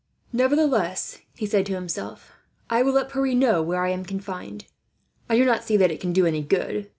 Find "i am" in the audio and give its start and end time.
3.83-4.03